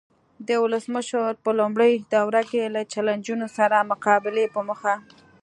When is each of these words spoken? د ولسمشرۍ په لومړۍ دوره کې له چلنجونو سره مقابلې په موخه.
د 0.47 0.49
ولسمشرۍ 0.63 1.33
په 1.43 1.49
لومړۍ 1.59 1.93
دوره 2.13 2.41
کې 2.49 2.61
له 2.75 2.81
چلنجونو 2.91 3.47
سره 3.57 3.87
مقابلې 3.91 4.45
په 4.53 4.59
موخه. 4.67 4.95